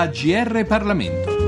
AGR 0.00 0.64
Parlamento. 0.64 1.39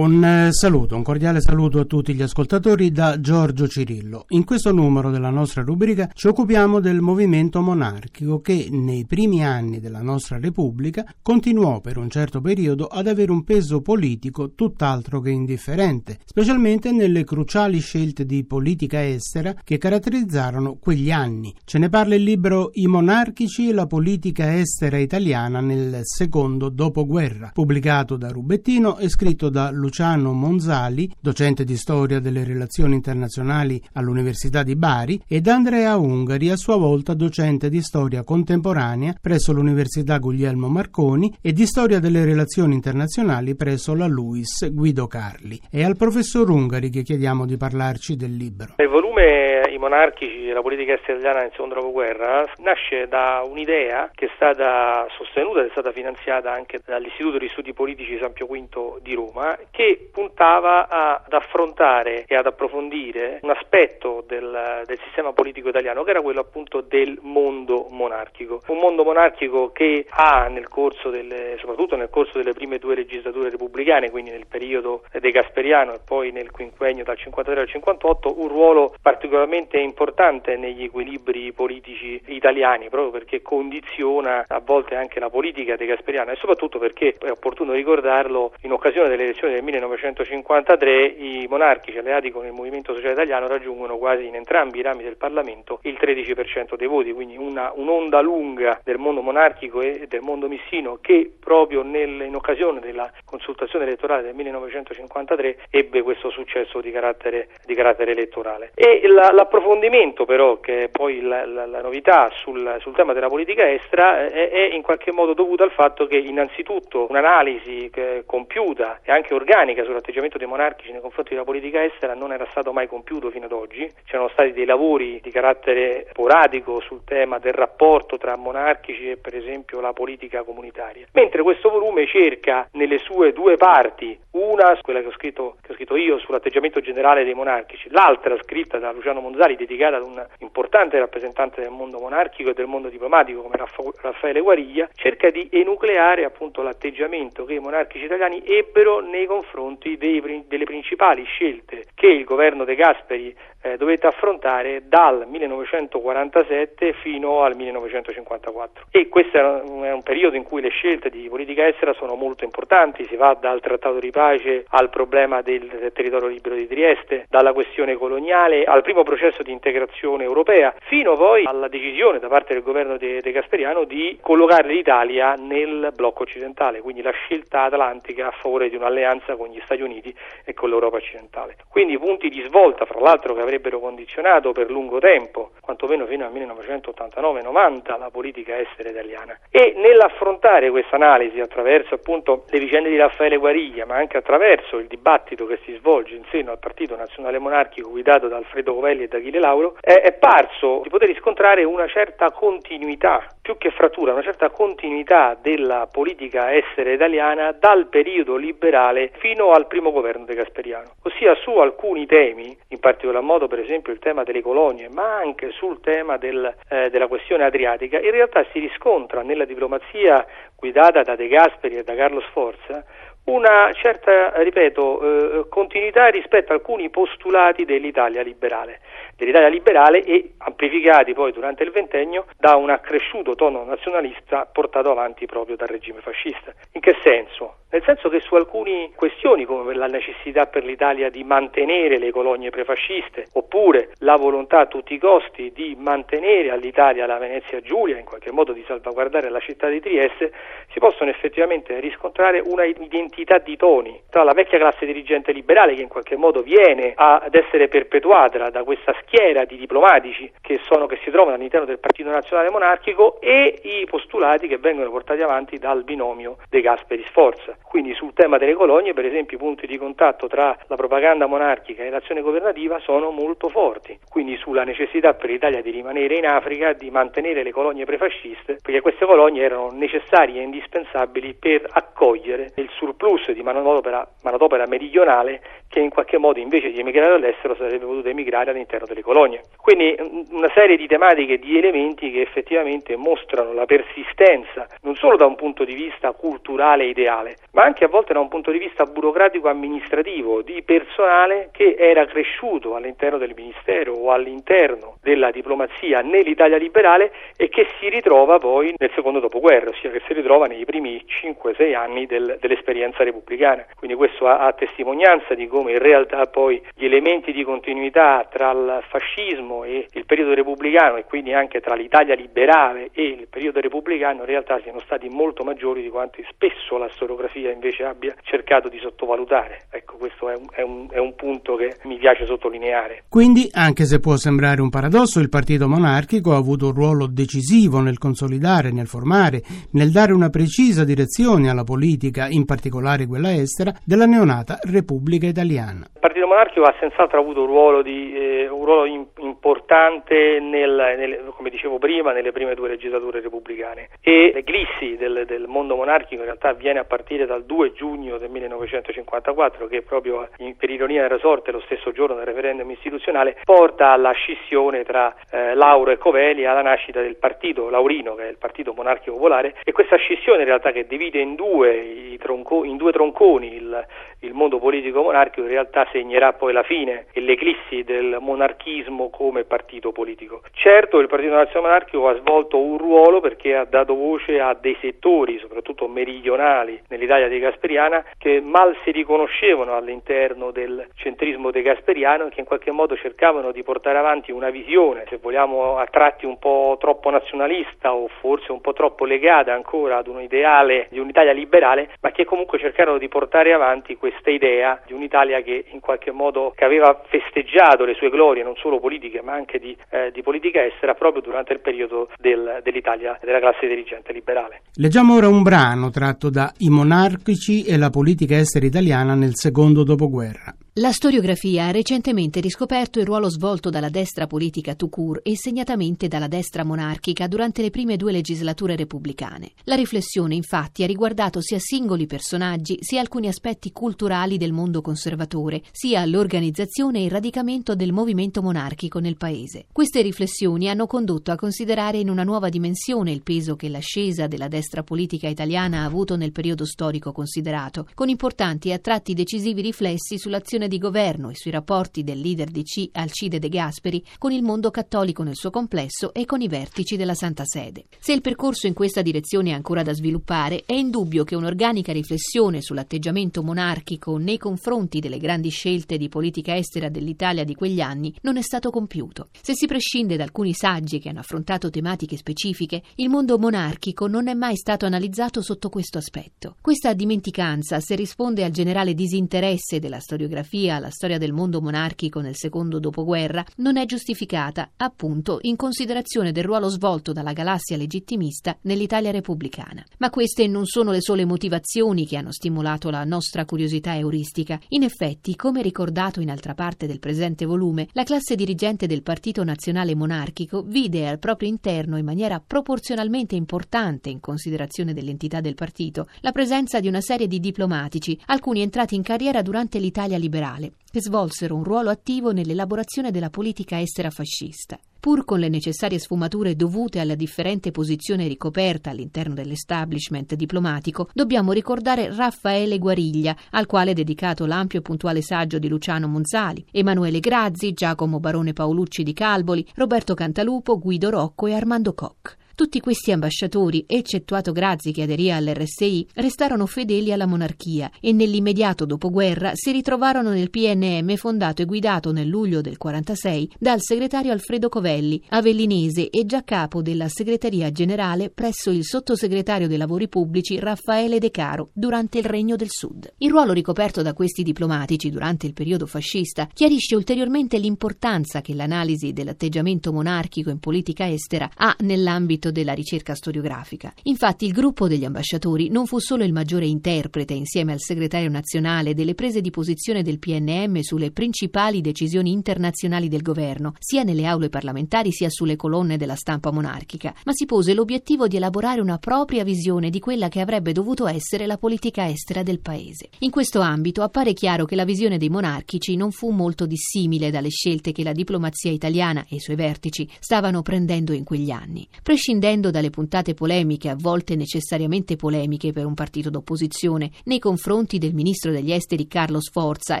Un 0.04 0.22
eh, 0.22 0.52
saluto, 0.52 0.96
un 0.96 1.02
cordiale 1.02 1.40
saluto 1.40 1.80
a 1.80 1.86
tutti 1.86 2.12
gli 2.12 2.20
ascoltatori 2.20 2.92
da 2.92 3.18
Giorgio 3.20 3.66
Cirillo. 3.66 4.26
In 4.28 4.44
questo 4.44 4.70
numero 4.70 5.10
della 5.10 5.30
nostra 5.30 5.62
rubrica 5.62 6.10
ci 6.12 6.26
occupiamo 6.26 6.78
del 6.78 7.00
movimento 7.00 7.62
monarchico 7.62 8.42
che 8.42 8.68
nei 8.70 9.06
primi 9.06 9.42
anni 9.42 9.80
della 9.80 10.02
nostra 10.02 10.38
Repubblica 10.38 11.06
continuò 11.22 11.80
per 11.80 11.96
un 11.96 12.10
certo 12.10 12.42
periodo 12.42 12.84
ad 12.84 13.06
avere 13.06 13.32
un 13.32 13.44
peso 13.44 13.80
politico 13.80 14.52
tutt'altro 14.52 15.22
che 15.22 15.30
indifferente, 15.30 16.18
specialmente 16.22 16.92
nelle 16.92 17.24
cruciali 17.24 17.78
scelte 17.78 18.26
di 18.26 18.44
politica 18.44 19.02
estera 19.02 19.54
che 19.64 19.78
caratterizzarono 19.78 20.76
quegli 20.76 21.10
anni. 21.10 21.54
Ce 21.64 21.78
ne 21.78 21.88
parla 21.88 22.14
il 22.14 22.24
libro 22.24 22.72
I 22.74 22.88
monarchici 22.88 23.70
e 23.70 23.72
la 23.72 23.86
politica 23.86 24.54
estera 24.54 24.98
italiana 24.98 25.62
nel 25.62 26.00
secondo 26.02 26.68
dopoguerra, 26.68 27.52
pubblicato 27.54 28.18
da 28.18 28.28
Rubettino 28.28 28.98
e 28.98 29.08
scritto 29.08 29.48
da 29.48 29.70
Luciano 29.70 29.92
Monzali, 30.32 31.10
docente 31.20 31.64
di 31.64 31.76
storia 31.76 32.18
delle 32.18 32.42
relazioni 32.44 32.94
internazionali 32.94 33.80
all'Università 33.92 34.62
di 34.62 34.74
Bari, 34.76 35.20
ed 35.28 35.46
Andrea 35.46 35.96
Ungari, 35.96 36.50
a 36.50 36.56
sua 36.56 36.76
volta 36.76 37.14
docente 37.14 37.68
di 37.68 37.80
storia 37.80 38.24
contemporanea 38.24 39.14
presso 39.20 39.52
l'Università 39.52 40.18
Guglielmo 40.18 40.68
Marconi 40.68 41.32
e 41.40 41.52
di 41.52 41.66
storia 41.66 42.00
delle 42.00 42.24
relazioni 42.24 42.74
internazionali 42.74 43.54
presso 43.54 43.94
la 43.94 44.06
LUIS 44.06 44.70
Guido 44.72 45.06
Carli. 45.06 45.60
È 45.70 45.82
al 45.82 45.96
professor 45.96 46.50
Ungari 46.50 46.90
che 46.90 47.02
chiediamo 47.02 47.46
di 47.46 47.56
parlarci 47.56 48.16
del 48.16 48.34
libro. 48.34 48.74
Il 48.78 48.88
volume 48.88 49.53
monarchici 49.84 50.48
e 50.48 50.52
la 50.54 50.62
politica 50.62 50.94
estera 50.94 51.18
italiana 51.18 51.42
nel 51.42 51.50
secondo 51.50 51.74
dopoguerra 51.74 52.50
nasce 52.58 53.06
da 53.06 53.44
un'idea 53.46 54.10
che 54.14 54.26
è 54.26 54.30
stata 54.34 55.06
sostenuta 55.10 55.60
ed 55.60 55.66
è 55.66 55.70
stata 55.70 55.92
finanziata 55.92 56.50
anche 56.50 56.80
dall'Istituto 56.84 57.36
di 57.36 57.48
Studi 57.48 57.74
Politici 57.74 58.18
San 58.18 58.32
Pio 58.32 58.46
V 58.46 59.00
di 59.02 59.14
Roma 59.14 59.58
che 59.70 60.08
puntava 60.10 60.88
ad 60.88 61.32
affrontare 61.32 62.24
e 62.26 62.34
ad 62.34 62.46
approfondire 62.46 63.40
un 63.42 63.50
aspetto 63.50 64.24
del, 64.26 64.84
del, 64.86 64.98
sistema 65.04 65.32
politico 65.32 65.68
italiano 65.68 66.02
che 66.02 66.10
era 66.10 66.22
quello 66.22 66.40
appunto 66.40 66.80
del 66.80 67.18
mondo 67.20 67.86
monarchico. 67.90 68.62
Un 68.68 68.78
mondo 68.78 69.04
monarchico 69.04 69.70
che 69.70 70.06
ha 70.08 70.48
nel 70.48 70.68
corso 70.68 71.10
delle, 71.10 71.56
soprattutto 71.58 71.96
nel 71.96 72.08
corso 72.08 72.38
delle 72.38 72.52
prime 72.52 72.78
due 72.78 72.94
legislature 72.94 73.50
repubblicane, 73.50 74.10
quindi 74.10 74.30
nel 74.30 74.46
periodo 74.46 75.02
De 75.12 75.30
Gasperiano 75.30 75.92
e 75.92 76.00
poi 76.04 76.32
nel 76.32 76.50
quinquennio 76.50 77.04
dal 77.04 77.18
53 77.18 77.60
al 77.60 77.68
58, 77.68 78.40
un 78.40 78.48
ruolo 78.48 78.94
particolarmente 79.02 79.73
importante 79.78 80.56
negli 80.56 80.84
equilibri 80.84 81.52
politici 81.52 82.20
italiani, 82.26 82.88
proprio 82.88 83.10
perché 83.10 83.42
condiziona 83.42 84.44
a 84.46 84.60
volte 84.60 84.94
anche 84.94 85.20
la 85.20 85.30
politica 85.30 85.76
De 85.76 85.86
Gasperiana 85.86 86.32
e 86.32 86.36
soprattutto 86.36 86.78
perché, 86.78 87.16
è 87.18 87.30
opportuno 87.30 87.72
ricordarlo, 87.72 88.52
in 88.62 88.72
occasione 88.72 89.08
delle 89.08 89.24
elezioni 89.24 89.54
del 89.54 89.62
1953 89.62 91.04
i 91.04 91.46
monarchici 91.48 91.98
alleati 91.98 92.30
con 92.30 92.46
il 92.46 92.52
Movimento 92.52 92.94
Sociale 92.94 93.12
Italiano 93.12 93.46
raggiungono 93.46 93.96
quasi 93.98 94.26
in 94.26 94.34
entrambi 94.34 94.78
i 94.78 94.82
rami 94.82 95.02
del 95.02 95.16
Parlamento 95.16 95.78
il 95.82 95.98
13% 96.00 96.76
dei 96.76 96.86
voti, 96.86 97.12
quindi 97.12 97.36
una, 97.36 97.72
un'onda 97.74 98.20
lunga 98.20 98.80
del 98.84 98.98
mondo 98.98 99.22
monarchico 99.22 99.80
e 99.80 100.06
del 100.08 100.20
mondo 100.20 100.48
missino 100.48 100.98
che 101.00 101.30
proprio 101.38 101.82
nel, 101.82 102.22
in 102.22 102.34
occasione 102.34 102.80
della 102.80 103.10
consultazione 103.24 103.84
elettorale 103.84 104.22
del 104.22 104.34
1953 104.34 105.56
ebbe 105.70 106.02
questo 106.02 106.30
successo 106.30 106.80
di 106.80 106.90
carattere, 106.90 107.48
di 107.64 107.74
carattere 107.74 108.12
elettorale. 108.12 108.72
E 108.74 109.06
la, 109.06 109.30
l'approfondimento 109.64 110.26
però, 110.26 110.60
che 110.60 110.84
è 110.84 110.88
poi 110.88 111.22
la, 111.22 111.46
la, 111.46 111.66
la 111.66 111.80
novità 111.80 112.30
sul, 112.34 112.76
sul, 112.80 112.94
tema 112.94 113.14
della 113.14 113.28
politica 113.28 113.68
estera, 113.68 114.26
è, 114.30 114.50
è, 114.50 114.74
in 114.74 114.82
qualche 114.82 115.10
modo 115.10 115.32
dovuta 115.32 115.64
al 115.64 115.72
fatto 115.72 116.06
che 116.06 116.18
innanzitutto 116.18 117.06
un'analisi 117.08 117.90
compiuta 118.26 119.00
e 119.02 119.10
anche 119.10 119.32
organica 119.34 119.82
sull'atteggiamento 119.82 120.36
dei 120.38 120.46
monarchici 120.46 120.92
nei 120.92 121.00
confronti 121.00 121.30
della 121.32 121.44
politica 121.44 121.82
estera 121.82 122.14
non 122.14 122.32
era 122.32 122.46
stato 122.50 122.72
mai 122.72 122.86
compiuto 122.86 123.30
fino 123.30 123.46
ad 123.46 123.52
oggi. 123.52 123.90
C'erano 124.04 124.28
stati 124.28 124.52
dei 124.52 124.66
lavori 124.66 125.20
di 125.22 125.30
carattere 125.30 126.06
sporadico 126.10 126.80
sul 126.80 127.02
tema 127.04 127.38
del 127.38 127.54
rapporto 127.54 128.18
tra 128.18 128.36
monarchici 128.36 129.10
e 129.10 129.16
per 129.16 129.34
esempio 129.34 129.80
la 129.80 129.92
politica 129.92 130.42
comunitaria. 130.42 131.06
Mentre 131.12 131.42
questo 131.42 131.70
volume 131.70 132.06
cerca 132.06 132.68
nelle 132.72 132.98
sue 132.98 133.32
due 133.32 133.56
parti, 133.56 134.18
una 134.32 134.78
quella 134.82 135.00
che 135.00 135.06
ho 135.06 135.12
scritto, 135.12 135.56
che 135.62 135.72
ho 135.72 135.74
scritto 135.74 135.96
io 135.96 136.18
sull'atteggiamento 136.18 136.80
generale 136.80 137.24
dei 137.24 137.34
monarchici, 137.34 137.88
l'altra 137.90 138.36
scritta 138.42 138.78
da 138.78 138.92
Luciano 138.92 139.20
Monzali 139.20 139.53
dedicata 139.56 139.96
ad 139.96 140.02
un 140.02 140.24
importante 140.38 140.98
rappresentante 140.98 141.60
del 141.60 141.70
mondo 141.70 141.98
monarchico 141.98 142.50
e 142.50 142.54
del 142.54 142.66
mondo 142.66 142.88
diplomatico 142.88 143.42
come 143.42 143.56
Raffaele 143.56 144.40
Guariglia, 144.40 144.88
cerca 144.94 145.30
di 145.30 145.48
enucleare 145.50 146.24
appunto 146.24 146.62
l'atteggiamento 146.62 147.44
che 147.44 147.54
i 147.54 147.58
monarchici 147.58 148.04
italiani 148.04 148.42
ebbero 148.44 149.00
nei 149.00 149.26
confronti 149.26 149.96
dei, 149.96 150.44
delle 150.46 150.64
principali 150.64 151.24
scelte 151.24 151.86
che 151.94 152.06
il 152.06 152.24
governo 152.24 152.64
De 152.64 152.74
Gasperi 152.74 153.34
eh, 153.64 153.78
dovette 153.78 154.06
affrontare 154.06 154.82
dal 154.86 155.24
1947 155.26 156.92
fino 156.92 157.42
al 157.42 157.56
1954 157.56 158.84
e 158.90 159.08
questo 159.08 159.38
è 159.38 159.42
un, 159.42 160.02
periodo 160.02 160.36
in 160.36 160.42
cui 160.42 160.60
le 160.60 160.68
scelte 160.68 161.08
di 161.08 161.26
politica 161.28 161.66
estera 161.66 161.94
sono 161.94 162.14
molto 162.14 162.44
importanti, 162.44 163.06
si 163.06 163.16
va 163.16 163.34
dal 163.40 163.60
trattato 163.60 163.98
di 163.98 164.10
pace 164.10 164.66
al 164.68 164.90
problema 164.90 165.40
del, 165.40 165.92
territorio 165.94 166.28
libero 166.28 166.54
di 166.54 166.66
Trieste, 166.66 167.24
dalla 167.30 167.54
questione 167.54 167.94
coloniale 167.94 168.64
al 168.64 168.82
primo 168.82 169.02
processo 169.02 169.42
di 169.42 169.50
integrazione 169.50 170.24
europea, 170.24 170.74
fino 170.82 171.16
poi 171.16 171.44
alla 171.46 171.68
decisione 171.68 172.18
da 172.18 172.28
parte 172.28 172.52
del 172.52 172.62
governo 172.62 172.98
De, 172.98 173.22
De 173.22 173.32
Gasperiano 173.32 173.84
di 173.84 174.18
collocare 174.20 174.68
l'Italia 174.68 175.34
nel 175.34 175.90
blocco 175.94 176.24
occidentale, 176.24 176.80
quindi 176.80 177.00
la 177.00 177.12
scelta 177.12 177.62
atlantica 177.62 178.26
a 178.26 178.30
favore 178.32 178.68
di 178.68 178.76
un'alleanza 178.76 179.36
con 179.36 179.48
gli 179.48 179.60
Stati 179.64 179.80
Uniti 179.80 180.14
e 180.44 180.52
con 180.52 180.68
l'Europa 180.68 180.96
occidentale. 180.96 181.56
Quindi 181.70 181.98
punti 181.98 182.28
di 182.28 182.42
svolta, 182.42 182.84
fra 182.84 183.00
l'altro, 183.00 183.32
che 183.32 183.40
avrebbero 183.40 183.53
condizionato 183.60 184.52
per 184.52 184.70
lungo 184.70 184.98
tempo, 184.98 185.50
quantomeno 185.60 186.06
fino 186.06 186.24
al 186.24 186.32
1989-90, 186.32 187.98
la 187.98 188.10
politica 188.10 188.58
estera 188.58 188.90
italiana. 188.90 189.38
E 189.50 189.74
nell'affrontare 189.76 190.70
questa 190.70 190.96
analisi 190.96 191.40
attraverso 191.40 191.94
appunto 191.94 192.44
le 192.48 192.58
vicende 192.58 192.88
di 192.88 192.96
Raffaele 192.96 193.36
Guariglia, 193.36 193.86
ma 193.86 193.96
anche 193.96 194.16
attraverso 194.16 194.78
il 194.78 194.86
dibattito 194.86 195.46
che 195.46 195.58
si 195.64 195.74
svolge 195.74 196.14
in 196.14 196.24
seno 196.30 196.50
al 196.50 196.58
Partito 196.58 196.96
Nazionale 196.96 197.38
Monarchico 197.38 197.90
guidato 197.90 198.28
da 198.28 198.36
Alfredo 198.36 198.74
Covelli 198.74 199.04
e 199.04 199.08
da 199.08 199.18
Achille 199.18 199.40
Lauro, 199.40 199.76
è, 199.80 199.92
è 199.92 200.12
parso 200.12 200.80
di 200.82 200.88
poter 200.88 201.08
riscontrare 201.08 201.64
una 201.64 201.86
certa 201.86 202.30
continuità, 202.30 203.26
più 203.40 203.56
che 203.58 203.70
frattura, 203.70 204.12
una 204.12 204.22
certa 204.22 204.50
continuità 204.50 205.36
della 205.40 205.88
politica 205.90 206.54
estera 206.54 206.92
italiana 206.92 207.52
dal 207.52 207.86
periodo 207.86 208.36
liberale 208.36 209.10
fino 209.18 209.52
al 209.52 209.66
primo 209.66 209.92
governo 209.92 210.24
De 210.24 210.34
Gasperiano, 210.34 210.92
ossia 211.02 211.34
su 211.36 211.50
alcuni 211.58 212.06
temi, 212.06 212.56
in 212.68 212.80
particolar 212.80 213.22
modo 213.22 213.43
per 213.48 213.58
esempio 213.58 213.92
il 213.92 213.98
tema 213.98 214.22
delle 214.22 214.42
colonie, 214.42 214.88
ma 214.88 215.16
anche 215.16 215.50
sul 215.50 215.80
tema 215.80 216.16
del, 216.16 216.54
eh, 216.68 216.90
della 216.90 217.06
questione 217.06 217.44
adriatica, 217.44 217.98
in 217.98 218.10
realtà 218.10 218.44
si 218.52 218.58
riscontra 218.58 219.22
nella 219.22 219.44
diplomazia 219.44 220.26
guidata 220.56 221.02
da 221.02 221.16
De 221.16 221.28
Gasperi 221.28 221.76
e 221.76 221.84
da 221.84 221.94
Carlo 221.94 222.20
Sforza 222.28 222.84
una 223.24 223.72
certa, 223.72 224.32
ripeto, 224.42 225.00
eh, 225.00 225.48
continuità 225.48 226.08
rispetto 226.08 226.52
a 226.52 226.56
alcuni 226.56 226.90
postulati 226.90 227.64
dell'Italia 227.64 228.22
liberale, 228.22 228.80
dell'Italia 229.16 229.48
liberale 229.48 230.04
e 230.04 230.34
amplificati 230.38 231.14
poi 231.14 231.32
durante 231.32 231.62
il 231.62 231.70
ventennio 231.70 232.26
da 232.36 232.56
un 232.56 232.68
accresciuto 232.68 233.34
tono 233.34 233.64
nazionalista 233.64 234.46
portato 234.50 234.90
avanti 234.90 235.24
proprio 235.24 235.56
dal 235.56 235.68
regime 235.68 236.00
fascista. 236.00 236.52
In 236.72 236.82
che 236.82 236.96
senso? 237.02 237.60
Nel 237.70 237.82
senso 237.84 238.08
che 238.08 238.20
su 238.20 238.34
alcune 238.34 238.90
questioni 238.94 239.44
come 239.44 239.74
la 239.74 239.86
necessità 239.86 240.46
per 240.46 240.64
l'Italia 240.64 241.08
di 241.08 241.24
mantenere 241.24 241.98
le 241.98 242.10
colonie 242.10 242.50
prefasciste 242.50 243.28
oppure 243.32 243.92
la 244.00 244.16
volontà 244.16 244.60
a 244.60 244.66
tutti 244.66 244.94
i 244.94 244.98
costi 244.98 245.50
di 245.52 245.74
mantenere 245.78 246.50
all'Italia 246.50 247.06
la 247.06 247.18
Venezia 247.18 247.60
Giulia, 247.60 247.98
in 247.98 248.04
qualche 248.04 248.30
modo 248.30 248.52
di 248.52 248.62
salvaguardare 248.66 249.30
la 249.30 249.40
città 249.40 249.68
di 249.68 249.80
Trieste, 249.80 250.32
si 250.72 250.78
possono 250.78 251.10
effettivamente 251.10 251.80
riscontrare 251.80 252.40
una 252.44 252.64
identità 252.64 253.13
di 253.44 253.56
toni 253.56 254.00
tra 254.10 254.24
la 254.24 254.32
vecchia 254.32 254.58
classe 254.58 254.86
dirigente 254.86 255.32
liberale 255.32 255.74
che 255.74 255.82
in 255.82 255.88
qualche 255.88 256.16
modo 256.16 256.42
viene 256.42 256.92
ad 256.96 257.34
essere 257.34 257.68
perpetuata 257.68 258.50
da 258.50 258.64
questa 258.64 258.94
schiera 259.02 259.44
di 259.44 259.56
diplomatici 259.56 260.30
che, 260.40 260.58
sono, 260.64 260.86
che 260.86 260.98
si 261.04 261.10
trovano 261.10 261.36
all'interno 261.36 261.66
del 261.66 261.78
Partito 261.78 262.10
Nazionale 262.10 262.50
Monarchico 262.50 263.20
e 263.20 263.60
i 263.62 263.86
postulati 263.88 264.48
che 264.48 264.58
vengono 264.58 264.90
portati 264.90 265.22
avanti 265.22 265.58
dal 265.58 265.84
binomio 265.84 266.38
De 266.48 266.60
Gasperi 266.60 267.04
Sforza. 267.06 267.56
Quindi 267.62 267.94
sul 267.94 268.12
tema 268.12 268.36
delle 268.36 268.54
colonie, 268.54 268.94
per 268.94 269.04
esempio, 269.04 269.36
i 269.36 269.40
punti 269.40 269.66
di 269.66 269.78
contatto 269.78 270.26
tra 270.26 270.56
la 270.66 270.76
propaganda 270.76 271.26
monarchica 271.26 271.82
e 271.82 271.90
l'azione 271.90 272.20
governativa 272.20 272.78
sono 272.80 273.10
molto 273.10 273.48
forti. 273.48 273.98
Quindi 274.08 274.36
sulla 274.36 274.64
necessità 274.64 275.14
per 275.14 275.30
l'Italia 275.30 275.62
di 275.62 275.70
rimanere 275.70 276.16
in 276.16 276.26
Africa, 276.26 276.72
di 276.72 276.90
mantenere 276.90 277.42
le 277.42 277.52
colonie 277.52 277.84
prefasciste, 277.84 278.58
perché 278.62 278.80
queste 278.80 279.06
colonie 279.06 279.42
erano 279.42 279.70
necessarie 279.72 280.40
e 280.40 280.44
indispensabili 280.44 281.34
per 281.34 281.66
accogliere 281.68 282.52
il 282.56 282.68
surplus 282.76 283.03
di 283.04 283.42
manodopera, 283.42 284.06
manodopera 284.22 284.66
meridionale 284.66 285.42
che 285.68 285.80
in 285.80 285.90
qualche 285.90 286.16
modo 286.16 286.38
invece 286.38 286.70
di 286.70 286.80
emigrare 286.80 287.14
all'estero 287.14 287.54
sarebbe 287.54 287.84
potuto 287.84 288.08
emigrare 288.08 288.50
all'interno 288.50 288.86
delle 288.86 289.02
colonie. 289.02 289.42
Quindi 289.56 289.94
una 290.30 290.50
serie 290.54 290.78
di 290.78 290.86
tematiche, 290.86 291.38
di 291.38 291.58
elementi 291.58 292.10
che 292.10 292.22
effettivamente 292.22 292.96
mostrano 292.96 293.52
la 293.52 293.66
persistenza 293.66 294.66
non 294.82 294.94
solo 294.94 295.16
da 295.16 295.26
un 295.26 295.34
punto 295.34 295.64
di 295.64 295.74
vista 295.74 296.12
culturale 296.12 296.86
ideale, 296.86 297.36
ma 297.52 297.64
anche 297.64 297.84
a 297.84 297.88
volte 297.88 298.14
da 298.14 298.20
un 298.20 298.28
punto 298.28 298.50
di 298.50 298.58
vista 298.58 298.84
burocratico 298.84 299.48
amministrativo 299.48 300.40
di 300.40 300.62
personale 300.62 301.50
che 301.52 301.76
era 301.78 302.06
cresciuto 302.06 302.74
all'interno 302.74 303.18
del 303.18 303.34
ministero 303.36 303.92
o 303.92 304.12
all'interno 304.12 304.96
della 305.02 305.30
diplomazia 305.30 306.00
nell'Italia 306.00 306.56
liberale 306.56 307.12
e 307.36 307.48
che 307.48 307.66
si 307.78 307.90
ritrova 307.90 308.38
poi 308.38 308.74
nel 308.78 308.90
secondo 308.94 309.20
dopoguerra, 309.20 309.70
ossia 309.70 309.90
che 309.90 310.00
si 310.06 310.14
ritrova 310.14 310.46
nei 310.46 310.64
primi 310.64 311.04
5-6 311.06 311.74
anni 311.74 312.06
del, 312.06 312.38
dell'esperienza 312.40 312.93
repubblicana. 313.02 313.66
Quindi 313.74 313.96
questo 313.96 314.26
ha, 314.26 314.46
ha 314.46 314.52
testimonianza 314.52 315.34
di 315.34 315.46
come 315.48 315.62
come 315.64 315.72
in 315.72 315.78
realtà 315.78 316.26
poi 316.26 316.60
gli 316.74 316.84
elementi 316.84 317.32
di 317.32 317.42
continuità 317.42 318.28
tra 318.30 318.50
il 318.50 318.82
fascismo 318.88 319.64
e 319.64 319.88
il 319.90 320.04
periodo 320.04 320.34
repubblicano 320.34 320.96
e 320.96 321.04
quindi 321.04 321.32
anche 321.32 321.60
tra 321.60 321.74
l'Italia 321.74 322.14
liberale 322.14 322.90
e 322.92 323.02
il 323.02 323.26
periodo 323.30 323.60
repubblicano 323.60 324.20
in 324.20 324.26
realtà 324.26 324.60
siano 324.62 324.80
stati 324.84 325.08
molto 325.08 325.42
maggiori 325.42 325.80
di 325.80 325.88
quanti 325.88 326.22
spesso 326.28 326.76
la 326.76 326.88
storiografia 326.90 327.50
invece 327.50 327.84
abbia 327.84 328.14
cercato 328.22 328.68
di 328.68 328.78
sottovalutare. 328.78 329.68
Ecco, 329.70 329.96
questo 329.96 330.28
è 330.28 330.36
un, 330.36 330.46
è 330.52 330.60
un, 330.60 330.88
è 330.90 330.98
un 330.98 331.14
punto 331.14 331.56
che 331.56 331.76
mi 331.84 331.96
piace 331.96 332.26
sottolineare. 332.26 333.04
Quindi, 333.08 333.48
anche 333.52 333.84
se 333.84 334.00
può 334.00 334.16
sembrare 334.16 334.60
un 334.60 334.68
paradosso, 334.68 335.20
il 335.20 335.30
partito 335.30 335.66
monarchico 335.66 336.32
ha 336.32 336.36
avuto 336.36 336.66
un 336.66 336.74
ruolo 336.74 337.06
decisivo 337.06 337.80
nel 337.80 337.98
consolidare, 337.98 338.70
nel 338.70 338.86
formare, 338.86 339.40
nel 339.72 339.90
dare 339.90 340.12
una 340.12 340.28
precisa 340.28 340.84
direzione 340.84 341.48
alla 341.48 341.64
politica, 341.64 342.26
in 342.28 342.44
particolare 342.44 342.83
quella 343.06 343.32
estera, 343.32 343.72
della 343.84 344.06
neonata 344.06 344.58
Repubblica 344.62 345.26
Italiana. 345.26 345.86
Il 345.94 346.00
Partito 346.00 346.26
Monarchico 346.26 346.64
ha 346.64 346.74
senz'altro 346.78 347.18
avuto 347.18 347.40
un 347.40 347.46
ruolo, 347.46 347.82
di, 347.82 348.14
eh, 348.14 348.48
un 348.48 348.64
ruolo 348.64 348.84
importante, 348.84 350.38
nel, 350.40 350.94
nel, 350.98 351.32
come 351.34 351.50
dicevo 351.50 351.78
prima, 351.78 352.12
nelle 352.12 352.32
prime 352.32 352.54
due 352.54 352.68
legislature 352.68 353.20
repubblicane 353.20 353.88
e 354.00 354.30
l'eglissi 354.32 354.96
del, 354.96 355.24
del, 355.26 355.46
mondo 355.46 355.76
monarchico 355.76 356.20
in 356.20 356.26
realtà 356.26 356.50
avviene 356.50 356.78
a 356.78 356.84
partire 356.84 357.26
dal 357.26 357.44
2 357.44 357.72
giugno 357.72 358.18
del 358.18 358.30
1954 358.30 359.66
che 359.66 359.82
proprio 359.82 360.28
per 360.58 360.70
ironia 360.70 361.02
della 361.02 361.18
sorte 361.18 361.50
lo 361.50 361.60
stesso 361.60 361.92
giorno 361.92 362.16
del 362.16 362.26
referendum 362.26 362.70
istituzionale 362.70 363.36
porta 363.44 363.90
alla 363.90 364.12
scissione 364.12 364.84
tra 364.84 365.14
eh, 365.30 365.54
Lauro 365.54 365.90
e 365.90 365.98
Covelli 365.98 366.44
alla 366.44 366.62
nascita 366.62 367.00
del 367.00 367.16
partito 367.16 367.70
Laurino 367.70 368.14
che 368.14 368.24
è 368.24 368.30
il 368.30 368.38
partito 368.38 368.72
monarchico 368.74 369.12
popolare 369.12 369.54
e 369.64 369.72
questa 369.72 369.96
scissione 369.96 370.40
in 370.40 370.46
realtà 370.46 370.72
che 370.72 370.86
divide 370.86 371.20
in 371.20 371.34
due, 371.34 372.16
tronco, 372.18 372.64
in 372.74 372.76
due 372.76 372.92
tronconi 372.92 373.54
il, 373.54 373.86
il 374.20 374.32
mondo 374.34 374.58
politico 374.58 375.02
monarchico 375.02 375.42
in 375.42 375.52
realtà 375.52 375.86
segnerà 375.92 376.32
poi 376.32 376.52
la 376.52 376.62
fine 376.62 377.06
e 377.12 377.20
l'eclissi 377.20 377.84
del 377.84 378.18
monarchismo 378.20 379.10
come 379.10 379.44
partito 379.44 379.92
politico. 379.92 380.42
Certo 380.52 380.98
il 380.98 381.08
Partito 381.08 381.34
Nazionale 381.34 381.62
Monarchico 381.64 382.08
ha 382.08 382.16
svolto 382.16 382.58
un 382.58 382.76
ruolo 382.78 383.20
perché 383.20 383.54
ha 383.54 383.64
dato 383.64 383.94
voce 383.94 384.40
a 384.40 384.54
dei 384.54 384.76
settori, 384.80 385.38
soprattutto 385.38 385.88
meridionali 385.88 386.80
nell'Italia 386.88 387.28
di 387.28 387.38
Gasperiana, 387.38 388.04
che 388.18 388.40
mal 388.40 388.76
si 388.84 388.90
riconoscevano 388.90 389.76
all'interno 389.76 390.50
del 390.50 390.86
centrismo 390.94 391.50
de 391.50 391.62
Gasperiano 391.62 392.26
e 392.26 392.30
che 392.30 392.40
in 392.40 392.46
qualche 392.46 392.70
modo 392.70 392.96
cercavano 392.96 393.52
di 393.52 393.62
portare 393.62 393.98
avanti 393.98 394.32
una 394.32 394.50
visione, 394.50 395.04
se 395.08 395.18
vogliamo 395.20 395.78
a 395.78 395.86
tratti 395.86 396.26
un 396.26 396.38
po' 396.38 396.76
troppo 396.78 397.10
nazionalista 397.10 397.94
o 397.94 398.08
forse 398.20 398.52
un 398.52 398.60
po' 398.60 398.72
troppo 398.72 399.04
legata 399.04 399.52
ancora 399.52 399.98
ad 399.98 400.08
un 400.08 400.20
ideale 400.20 400.88
di 400.90 400.98
un'Italia 400.98 401.32
liberale, 401.32 401.90
ma 402.00 402.10
che 402.10 402.24
comunque 402.24 402.58
cercarono 402.64 402.96
di 402.96 403.08
portare 403.08 403.52
avanti 403.52 403.96
questa 403.96 404.30
idea 404.30 404.80
di 404.86 404.94
un'Italia 404.94 405.42
che 405.42 405.66
in 405.72 405.80
qualche 405.80 406.12
modo 406.12 406.52
che 406.56 406.64
aveva 406.64 407.02
festeggiato 407.08 407.84
le 407.84 407.92
sue 407.92 408.08
glorie 408.08 408.42
non 408.42 408.56
solo 408.56 408.80
politiche 408.80 409.20
ma 409.20 409.34
anche 409.34 409.58
di, 409.58 409.76
eh, 409.90 410.10
di 410.12 410.22
politica 410.22 410.64
estera 410.64 410.94
proprio 410.94 411.20
durante 411.20 411.52
il 411.52 411.60
periodo 411.60 412.08
del, 412.16 412.60
dell'Italia 412.62 413.18
della 413.22 413.40
classe 413.40 413.66
dirigente 413.66 414.12
liberale. 414.12 414.62
Leggiamo 414.76 415.14
ora 415.14 415.28
un 415.28 415.42
brano 415.42 415.90
tratto 415.90 416.30
da 416.30 416.50
I 416.58 416.70
monarchici 416.70 417.64
e 417.64 417.76
la 417.76 417.90
politica 417.90 418.36
estera 418.36 418.64
italiana 418.64 419.14
nel 419.14 419.34
secondo 419.34 419.84
dopoguerra. 419.84 420.54
La 420.78 420.90
storiografia 420.90 421.66
ha 421.66 421.70
recentemente 421.70 422.40
riscoperto 422.40 422.98
il 422.98 423.06
ruolo 423.06 423.30
svolto 423.30 423.70
dalla 423.70 423.90
destra 423.90 424.26
politica 424.26 424.74
court 424.74 425.20
e 425.22 425.36
segnatamente 425.36 426.08
dalla 426.08 426.26
destra 426.26 426.64
monarchica 426.64 427.28
durante 427.28 427.62
le 427.62 427.70
prime 427.70 427.96
due 427.96 428.10
legislature 428.10 428.74
repubblicane. 428.74 429.52
La 429.66 429.76
riflessione 429.76 430.34
infatti 430.34 430.82
ha 430.82 430.88
riguardato 430.88 431.40
sia 431.40 431.60
singoli 431.60 432.06
personaggi 432.06 432.78
sia 432.80 432.98
alcuni 432.98 433.28
aspetti 433.28 433.70
culturali 433.70 434.36
del 434.36 434.50
mondo 434.50 434.80
conservatore, 434.80 435.62
sia 435.70 436.04
l'organizzazione 436.06 436.98
e 436.98 437.04
il 437.04 437.10
radicamento 437.12 437.76
del 437.76 437.92
movimento 437.92 438.42
monarchico 438.42 438.98
nel 438.98 439.16
paese. 439.16 439.66
Queste 439.70 440.02
riflessioni 440.02 440.68
hanno 440.68 440.88
condotto 440.88 441.30
a 441.30 441.36
considerare 441.36 441.98
in 441.98 442.10
una 442.10 442.24
nuova 442.24 442.48
dimensione 442.48 443.12
il 443.12 443.22
peso 443.22 443.54
che 443.54 443.68
l'ascesa 443.68 444.26
della 444.26 444.48
destra 444.48 444.82
politica 444.82 445.28
italiana 445.28 445.82
ha 445.82 445.84
avuto 445.84 446.16
nel 446.16 446.32
periodo 446.32 446.66
storico 446.66 447.12
considerato, 447.12 447.86
con 447.94 448.08
importanti 448.08 448.70
e 448.70 448.72
a 448.72 448.78
tratti 448.80 449.14
decisivi 449.14 449.62
riflessi 449.62 450.18
sull'azione 450.18 450.62
azione 450.64 450.68
di 450.68 450.78
governo 450.78 451.30
e 451.30 451.34
sui 451.34 451.50
rapporti 451.50 452.02
del 452.02 452.20
leader 452.20 452.50
DC 452.50 452.90
Alcide 452.92 453.38
De 453.38 453.48
Gasperi 453.48 454.02
con 454.18 454.32
il 454.32 454.42
mondo 454.42 454.70
cattolico 454.70 455.22
nel 455.22 455.36
suo 455.36 455.50
complesso 455.50 456.12
e 456.12 456.24
con 456.24 456.40
i 456.40 456.48
vertici 456.48 456.96
della 456.96 457.14
Santa 457.14 457.44
Sede. 457.44 457.86
Se 457.98 458.12
il 458.12 458.20
percorso 458.20 458.66
in 458.66 458.74
questa 458.74 459.02
direzione 459.02 459.50
è 459.50 459.54
ancora 459.54 459.82
da 459.82 459.92
sviluppare, 459.92 460.62
è 460.66 460.72
indubbio 460.72 461.24
che 461.24 461.36
un'organica 461.36 461.92
riflessione 461.92 462.62
sull'atteggiamento 462.62 463.42
monarchico 463.42 464.16
nei 464.16 464.38
confronti 464.38 465.00
delle 465.00 465.18
grandi 465.18 465.50
scelte 465.50 465.96
di 465.96 466.08
politica 466.08 466.56
estera 466.56 466.88
dell'Italia 466.88 467.44
di 467.44 467.54
quegli 467.54 467.80
anni 467.80 468.14
non 468.22 468.36
è 468.36 468.42
stato 468.42 468.70
compiuto. 468.70 469.28
Se 469.40 469.54
si 469.54 469.66
prescinde 469.66 470.16
da 470.16 470.24
alcuni 470.24 470.52
saggi 470.52 470.98
che 470.98 471.08
hanno 471.08 471.20
affrontato 471.20 471.70
tematiche 471.70 472.16
specifiche, 472.16 472.82
il 472.96 473.08
mondo 473.08 473.38
monarchico 473.38 474.06
non 474.06 474.28
è 474.28 474.34
mai 474.34 474.56
stato 474.56 474.86
analizzato 474.86 475.42
sotto 475.42 475.68
questo 475.68 475.98
aspetto. 475.98 476.56
Questa 476.60 476.92
dimenticanza, 476.94 477.80
se 477.80 477.94
risponde 477.94 478.44
al 478.44 478.50
generale 478.50 478.94
disinteresse 478.94 479.78
della 479.78 480.00
storiografia 480.00 480.52
biografia 480.54 480.78
la 480.78 480.90
storia 480.90 481.18
del 481.18 481.32
mondo 481.32 481.60
monarchico 481.60 482.20
nel 482.20 482.36
secondo 482.36 482.78
dopoguerra 482.78 483.44
non 483.56 483.76
è 483.76 483.84
giustificata, 483.86 484.70
appunto, 484.76 485.38
in 485.42 485.56
considerazione 485.56 486.30
del 486.30 486.44
ruolo 486.44 486.68
svolto 486.68 487.12
dalla 487.12 487.32
galassia 487.32 487.76
legittimista 487.76 488.56
nell'Italia 488.62 489.10
repubblicana. 489.10 489.84
Ma 489.98 490.10
queste 490.10 490.46
non 490.46 490.66
sono 490.66 490.92
le 490.92 491.00
sole 491.00 491.24
motivazioni 491.24 492.06
che 492.06 492.16
hanno 492.16 492.32
stimolato 492.32 492.90
la 492.90 493.04
nostra 493.04 493.44
curiosità 493.44 493.96
euristica. 493.96 494.60
In 494.68 494.84
effetti, 494.84 495.34
come 495.34 495.62
ricordato 495.62 496.20
in 496.20 496.30
altra 496.30 496.54
parte 496.54 496.86
del 496.86 497.00
presente 497.00 497.44
volume, 497.44 497.88
la 497.92 498.04
classe 498.04 498.36
dirigente 498.36 498.86
del 498.86 499.02
Partito 499.02 499.42
Nazionale 499.42 499.94
Monarchico 499.94 500.62
vide 500.62 501.08
al 501.08 501.18
proprio 501.18 501.48
interno, 501.48 501.98
in 501.98 502.04
maniera 502.04 502.42
proporzionalmente 502.44 503.34
importante 503.34 504.08
in 504.08 504.20
considerazione 504.20 504.94
dell'entità 504.94 505.40
del 505.40 505.54
partito, 505.54 506.06
la 506.20 506.32
presenza 506.32 506.78
di 506.80 506.88
una 506.88 507.00
serie 507.00 507.26
di 507.26 507.40
diplomatici, 507.40 508.18
alcuni 508.26 508.60
entrati 508.60 508.94
in 508.94 509.02
carriera 509.02 509.42
durante 509.42 509.78
l'Italia 509.78 510.18
liberale 510.18 510.42
liberale, 510.44 510.74
che 510.90 511.00
svolsero 511.00 511.56
un 511.56 511.64
ruolo 511.64 511.90
attivo 511.90 512.32
nell'elaborazione 512.32 513.10
della 513.10 513.30
politica 513.30 513.80
estera 513.80 514.10
fascista. 514.10 514.78
Pur 515.00 515.24
con 515.24 515.38
le 515.38 515.48
necessarie 515.48 515.98
sfumature 515.98 516.56
dovute 516.56 516.98
alla 516.98 517.14
differente 517.14 517.70
posizione 517.70 518.26
ricoperta 518.26 518.90
all'interno 518.90 519.34
dell'establishment 519.34 520.34
diplomatico, 520.34 521.08
dobbiamo 521.12 521.52
ricordare 521.52 522.14
Raffaele 522.14 522.78
Guariglia, 522.78 523.36
al 523.50 523.66
quale 523.66 523.90
è 523.90 523.94
dedicato 523.94 524.46
l'ampio 524.46 524.78
e 524.78 524.82
puntuale 524.82 525.20
saggio 525.20 525.58
di 525.58 525.68
Luciano 525.68 526.08
Monzali, 526.08 526.64
Emanuele 526.70 527.20
Grazzi, 527.20 527.74
Giacomo 527.74 528.18
Barone 528.18 528.54
Paolucci 528.54 529.02
di 529.02 529.12
Calboli, 529.12 529.66
Roberto 529.74 530.14
Cantalupo, 530.14 530.78
Guido 530.78 531.10
Rocco 531.10 531.46
e 531.46 531.54
Armando 531.54 531.92
Koch. 531.92 532.36
Tutti 532.56 532.78
questi 532.78 533.10
ambasciatori, 533.10 533.84
eccettuato 533.84 534.52
Grazzi 534.52 534.92
che 534.92 535.02
aderì 535.02 535.28
all'RSI, 535.28 536.06
restarono 536.14 536.66
fedeli 536.66 537.12
alla 537.12 537.26
monarchia 537.26 537.90
e 538.00 538.12
nell'immediato 538.12 538.84
dopoguerra 538.84 539.50
si 539.54 539.72
ritrovarono 539.72 540.30
nel 540.30 540.50
PNM 540.50 541.16
fondato 541.16 541.62
e 541.62 541.64
guidato 541.64 542.12
nel 542.12 542.28
luglio 542.28 542.60
del 542.60 542.76
46 542.76 543.54
dal 543.58 543.80
segretario 543.80 544.30
Alfredo 544.30 544.68
Covelli, 544.68 545.20
avellinese 545.30 546.08
e 546.10 546.24
già 546.26 546.44
capo 546.44 546.80
della 546.80 547.08
segreteria 547.08 547.72
generale 547.72 548.30
presso 548.30 548.70
il 548.70 548.84
sottosegretario 548.84 549.66
dei 549.66 549.76
lavori 549.76 550.06
pubblici 550.06 550.56
Raffaele 550.60 551.18
De 551.18 551.32
Caro 551.32 551.70
durante 551.72 552.18
il 552.18 552.24
Regno 552.24 552.54
del 552.54 552.70
Sud. 552.70 553.14
Il 553.18 553.30
ruolo 553.30 553.52
ricoperto 553.52 554.00
da 554.00 554.12
questi 554.12 554.44
diplomatici 554.44 555.10
durante 555.10 555.46
il 555.46 555.54
periodo 555.54 555.86
fascista 555.86 556.48
chiarisce 556.54 556.94
ulteriormente 556.94 557.58
l'importanza 557.58 558.40
che 558.40 558.54
l'analisi 558.54 559.12
dell'atteggiamento 559.12 559.92
monarchico 559.92 560.50
in 560.50 560.60
politica 560.60 561.10
estera 561.10 561.50
ha 561.52 561.74
nell'ambito 561.80 562.42
della 562.50 562.72
ricerca 562.72 563.14
storiografica. 563.14 563.92
Infatti 564.04 564.46
il 564.46 564.52
gruppo 564.52 564.88
degli 564.88 565.04
ambasciatori 565.04 565.68
non 565.68 565.86
fu 565.86 565.98
solo 565.98 566.24
il 566.24 566.32
maggiore 566.32 566.66
interprete 566.66 567.34
insieme 567.34 567.72
al 567.72 567.80
segretario 567.80 568.28
nazionale 568.28 568.94
delle 568.94 569.14
prese 569.14 569.40
di 569.40 569.50
posizione 569.50 570.02
del 570.02 570.18
PNM 570.18 570.80
sulle 570.80 571.10
principali 571.10 571.80
decisioni 571.80 572.32
internazionali 572.32 573.08
del 573.08 573.22
governo, 573.22 573.74
sia 573.78 574.02
nelle 574.02 574.26
aule 574.26 574.48
parlamentari 574.48 575.12
sia 575.12 575.30
sulle 575.30 575.56
colonne 575.56 575.96
della 575.96 576.16
stampa 576.16 576.50
monarchica, 576.50 577.14
ma 577.24 577.32
si 577.32 577.46
pose 577.46 577.74
l'obiettivo 577.74 578.26
di 578.26 578.36
elaborare 578.36 578.80
una 578.80 578.98
propria 578.98 579.44
visione 579.44 579.90
di 579.90 580.00
quella 580.00 580.28
che 580.28 580.40
avrebbe 580.40 580.72
dovuto 580.72 581.06
essere 581.06 581.46
la 581.46 581.58
politica 581.58 582.08
estera 582.08 582.42
del 582.42 582.60
paese. 582.60 583.08
In 583.20 583.30
questo 583.30 583.60
ambito 583.60 584.02
appare 584.02 584.32
chiaro 584.32 584.64
che 584.64 584.76
la 584.76 584.84
visione 584.84 585.18
dei 585.18 585.28
monarchici 585.28 585.96
non 585.96 586.10
fu 586.10 586.30
molto 586.30 586.66
dissimile 586.66 587.30
dalle 587.30 587.50
scelte 587.50 587.92
che 587.92 588.02
la 588.02 588.12
diplomazia 588.12 588.70
italiana 588.70 589.24
e 589.28 589.36
i 589.36 589.40
suoi 589.40 589.56
vertici 589.56 590.08
stavano 590.18 590.62
prendendo 590.62 591.12
in 591.12 591.24
quegli 591.24 591.50
anni. 591.50 591.86
Prescindendo 592.34 592.72
dalle 592.72 592.90
puntate 592.90 593.32
polemiche, 593.32 593.88
a 593.88 593.96
volte 593.96 594.34
necessariamente 594.34 595.14
polemiche 595.14 595.70
per 595.70 595.86
un 595.86 595.94
partito 595.94 596.30
d'opposizione, 596.30 597.12
nei 597.26 597.38
confronti 597.38 597.98
del 597.98 598.12
ministro 598.12 598.50
degli 598.50 598.72
esteri 598.72 599.06
Carlo 599.06 599.40
Sforza 599.40 600.00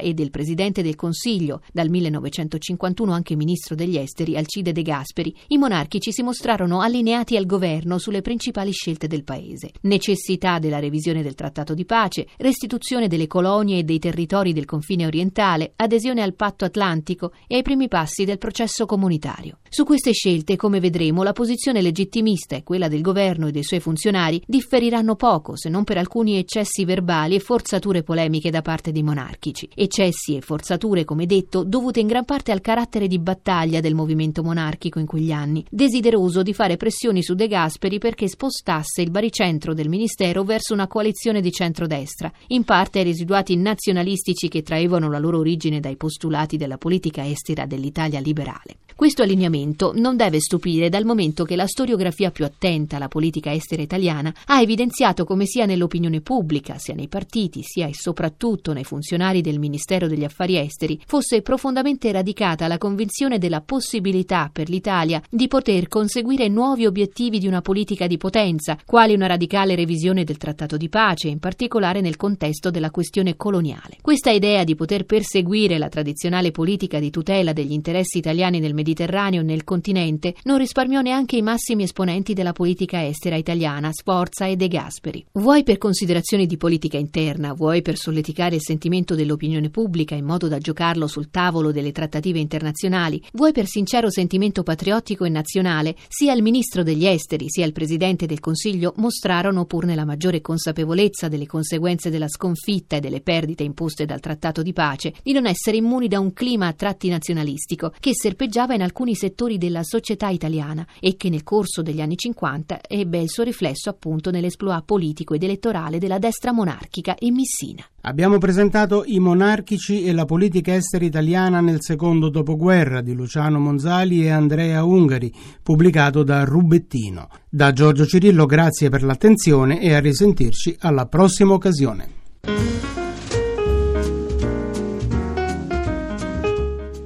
e 0.00 0.14
del 0.14 0.30
presidente 0.30 0.82
del 0.82 0.96
Consiglio, 0.96 1.60
dal 1.72 1.88
1951 1.88 3.12
anche 3.12 3.36
ministro 3.36 3.76
degli 3.76 3.96
esteri 3.96 4.36
Alcide 4.36 4.72
De 4.72 4.82
Gasperi, 4.82 5.32
i 5.48 5.58
monarchici 5.58 6.10
si 6.10 6.24
mostrarono 6.24 6.80
allineati 6.80 7.36
al 7.36 7.46
governo 7.46 7.98
sulle 7.98 8.20
principali 8.20 8.72
scelte 8.72 9.06
del 9.06 9.22
paese. 9.22 9.70
Necessità 9.82 10.58
della 10.58 10.80
revisione 10.80 11.22
del 11.22 11.36
trattato 11.36 11.72
di 11.72 11.84
pace, 11.84 12.26
restituzione 12.38 13.06
delle 13.06 13.28
colonie 13.28 13.78
e 13.78 13.84
dei 13.84 14.00
territori 14.00 14.52
del 14.52 14.64
confine 14.64 15.06
orientale, 15.06 15.74
adesione 15.76 16.20
al 16.20 16.34
patto 16.34 16.64
atlantico 16.64 17.30
e 17.46 17.54
ai 17.54 17.62
primi 17.62 17.86
passi 17.86 18.24
del 18.24 18.38
processo 18.38 18.86
comunitario. 18.86 19.58
Su 19.68 19.84
queste 19.84 20.12
scelte, 20.12 20.56
come 20.56 20.80
vedremo, 20.80 21.22
la 21.22 21.32
posizione 21.32 21.80
legittimista 22.24 22.56
e 22.56 22.62
quella 22.62 22.88
del 22.88 23.02
governo 23.02 23.46
e 23.46 23.52
dei 23.52 23.62
suoi 23.62 23.80
funzionari 23.80 24.42
differiranno 24.46 25.14
poco, 25.14 25.56
se 25.56 25.68
non 25.68 25.84
per 25.84 25.98
alcuni 25.98 26.38
eccessi 26.38 26.84
verbali 26.84 27.34
e 27.34 27.40
forzature 27.40 28.02
polemiche 28.02 28.50
da 28.50 28.62
parte 28.62 28.90
dei 28.90 29.02
monarchici. 29.02 29.68
Eccessi 29.74 30.36
e 30.36 30.40
forzature, 30.40 31.04
come 31.04 31.26
detto, 31.26 31.62
dovute 31.62 32.00
in 32.00 32.06
gran 32.06 32.24
parte 32.24 32.50
al 32.50 32.62
carattere 32.62 33.06
di 33.06 33.18
battaglia 33.18 33.80
del 33.80 33.94
movimento 33.94 34.42
monarchico 34.42 34.98
in 34.98 35.06
quegli 35.06 35.30
anni, 35.30 35.64
desideroso 35.68 36.42
di 36.42 36.54
fare 36.54 36.76
pressioni 36.76 37.22
su 37.22 37.34
De 37.34 37.46
Gasperi 37.46 37.98
perché 37.98 38.26
spostasse 38.28 39.02
il 39.02 39.10
baricentro 39.10 39.74
del 39.74 39.88
ministero 39.88 40.42
verso 40.42 40.72
una 40.72 40.88
coalizione 40.88 41.40
di 41.40 41.52
centrodestra, 41.52 42.32
in 42.48 42.64
parte 42.64 42.98
ai 42.98 43.04
residuati 43.04 43.56
nazionalistici 43.56 44.48
che 44.48 44.62
traevano 44.62 45.10
la 45.10 45.18
loro 45.18 45.38
origine 45.38 45.80
dai 45.80 45.96
postulati 45.96 46.56
della 46.56 46.78
politica 46.78 47.26
estera 47.26 47.66
dell'Italia 47.66 48.20
liberale. 48.20 48.76
Questo 48.96 49.22
allineamento 49.22 49.92
non 49.92 50.16
deve 50.16 50.38
stupire 50.38 50.88
dal 50.88 51.04
momento 51.04 51.44
che 51.44 51.56
la 51.56 51.66
storiografia 51.66 52.13
più 52.30 52.44
attenta 52.44 52.96
alla 52.96 53.08
politica 53.08 53.52
estera 53.52 53.82
italiana 53.82 54.32
ha 54.46 54.60
evidenziato 54.60 55.24
come 55.24 55.44
sia 55.44 55.66
nell'opinione 55.66 56.20
pubblica, 56.20 56.78
sia 56.78 56.94
nei 56.94 57.08
partiti, 57.08 57.60
sia 57.62 57.86
e 57.86 57.94
soprattutto 57.94 58.72
nei 58.72 58.84
funzionari 58.84 59.40
del 59.40 59.58
Ministero 59.58 60.06
degli 60.06 60.24
Affari 60.24 60.56
Esteri, 60.56 61.00
fosse 61.06 61.42
profondamente 61.42 62.10
radicata 62.12 62.66
la 62.66 62.78
convinzione 62.78 63.38
della 63.38 63.60
possibilità 63.60 64.50
per 64.52 64.68
l'Italia 64.68 65.20
di 65.28 65.48
poter 65.48 65.88
conseguire 65.88 66.48
nuovi 66.48 66.86
obiettivi 66.86 67.38
di 67.38 67.46
una 67.46 67.60
politica 67.60 68.06
di 68.06 68.16
potenza, 68.16 68.78
quali 68.86 69.14
una 69.14 69.26
radicale 69.26 69.74
revisione 69.74 70.24
del 70.24 70.36
Trattato 70.36 70.76
di 70.76 70.88
pace, 70.88 71.28
in 71.28 71.40
particolare 71.40 72.00
nel 72.00 72.16
contesto 72.16 72.70
della 72.70 72.90
questione 72.90 73.36
coloniale. 73.36 73.98
Questa 74.00 74.30
idea 74.30 74.64
di 74.64 74.74
poter 74.74 75.04
perseguire 75.04 75.78
la 75.78 75.88
tradizionale 75.88 76.50
politica 76.50 76.98
di 76.98 77.10
tutela 77.10 77.52
degli 77.52 77.72
interessi 77.72 78.18
italiani 78.18 78.60
nel 78.60 78.74
Mediterraneo 78.74 79.40
e 79.40 79.44
nel 79.44 79.64
continente 79.64 80.34
non 80.44 80.58
risparmiò 80.58 81.00
neanche 81.00 81.36
i 81.36 81.42
massimi 81.42 81.82
esponenti 81.82 82.03
della 82.04 82.52
politica 82.52 83.06
estera 83.06 83.36
italiana, 83.36 83.90
Sforza 83.92 84.46
e 84.46 84.56
De 84.56 84.68
Gasperi. 84.68 85.24
Vuoi 85.32 85.62
per 85.62 85.78
considerazioni 85.78 86.46
di 86.46 86.56
politica 86.56 86.98
interna, 86.98 87.54
vuoi 87.54 87.80
per 87.82 87.96
solleticare 87.96 88.56
il 88.56 88.62
sentimento 88.62 89.14
dell'opinione 89.14 89.70
pubblica 89.70 90.14
in 90.14 90.24
modo 90.24 90.48
da 90.48 90.58
giocarlo 90.58 91.06
sul 91.06 91.30
tavolo 91.30 91.72
delle 91.72 91.92
trattative 91.92 92.38
internazionali, 92.38 93.22
vuoi 93.32 93.52
per 93.52 93.66
sincero 93.66 94.10
sentimento 94.10 94.62
patriottico 94.62 95.24
e 95.24 95.30
nazionale, 95.30 95.96
sia 96.08 96.34
il 96.34 96.42
ministro 96.42 96.82
degli 96.82 97.06
esteri 97.06 97.46
sia 97.48 97.64
il 97.64 97.72
presidente 97.72 98.26
del 98.26 98.40
Consiglio 98.40 98.92
mostrarono, 98.96 99.64
pur 99.64 99.86
nella 99.86 100.04
maggiore 100.04 100.40
consapevolezza 100.40 101.28
delle 101.28 101.46
conseguenze 101.46 102.10
della 102.10 102.28
sconfitta 102.28 102.96
e 102.96 103.00
delle 103.00 103.20
perdite 103.20 103.62
imposte 103.62 104.04
dal 104.04 104.20
trattato 104.20 104.62
di 104.62 104.72
pace, 104.72 105.14
di 105.22 105.32
non 105.32 105.46
essere 105.46 105.76
immuni 105.76 106.08
da 106.08 106.20
un 106.20 106.32
clima 106.32 106.66
a 106.66 106.72
tratti 106.72 107.08
nazionalistico 107.08 107.92
che 108.00 108.12
serpeggiava 108.12 108.74
in 108.74 108.82
alcuni 108.82 109.14
settori 109.14 109.58
della 109.58 109.82
società 109.82 110.28
italiana 110.28 110.86
e 111.00 111.16
che 111.16 111.28
nel 111.28 111.42
corso 111.42 111.82
degli 111.94 112.02
anni 112.02 112.16
50 112.16 112.80
ebbe 112.88 113.20
il 113.20 113.30
suo 113.30 113.44
riflesso 113.44 113.88
appunto 113.88 114.30
nell'esploit 114.30 114.82
politico 114.84 115.34
ed 115.34 115.44
elettorale 115.44 115.98
della 115.98 116.18
destra 116.18 116.52
monarchica 116.52 117.14
in 117.20 117.34
Messina. 117.34 117.84
Abbiamo 118.02 118.38
presentato 118.38 119.04
I 119.06 119.18
monarchici 119.20 120.04
e 120.04 120.12
la 120.12 120.24
politica 120.24 120.74
estera 120.74 121.04
italiana 121.04 121.60
nel 121.60 121.78
secondo 121.80 122.28
dopoguerra 122.28 123.00
di 123.00 123.14
Luciano 123.14 123.58
Monzali 123.58 124.24
e 124.24 124.30
Andrea 124.30 124.84
Ungari, 124.84 125.32
pubblicato 125.62 126.22
da 126.22 126.44
Rubettino. 126.44 127.28
Da 127.48 127.72
Giorgio 127.72 128.04
Cirillo 128.04 128.44
grazie 128.44 128.90
per 128.90 129.04
l'attenzione 129.04 129.80
e 129.80 129.94
a 129.94 130.00
risentirci 130.00 130.76
alla 130.80 131.06
prossima 131.06 131.54
occasione. 131.54 132.22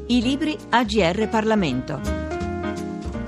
I 0.07 0.23
libri 0.23 0.57
AGR 0.71 1.29
Parlamento. 1.29 2.18